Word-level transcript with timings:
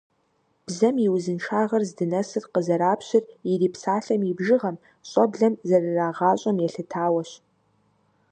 Бзэм 0.65 0.95
и 1.05 1.07
узыншагъэр 1.15 1.83
здынэсыр 1.89 2.43
къызэрапщыр 2.53 3.23
ирипсалъэм 3.51 4.21
и 4.29 4.31
бжыгъэм, 4.37 4.75
щӀэблэм 5.09 5.53
зэрырагъащӀэм 5.67 6.57
елъытауэщ. 6.67 7.31